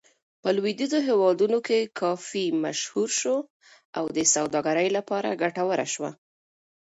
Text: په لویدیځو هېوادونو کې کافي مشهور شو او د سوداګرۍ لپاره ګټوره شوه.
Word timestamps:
په 0.41 0.49
لویدیځو 0.55 0.99
هېوادونو 1.09 1.57
کې 1.67 1.91
کافي 2.01 2.45
مشهور 2.63 3.09
شو 3.19 3.35
او 3.97 4.05
د 4.17 4.19
سوداګرۍ 4.33 4.89
لپاره 4.97 5.39
ګټوره 5.43 5.85
شوه. 5.93 6.11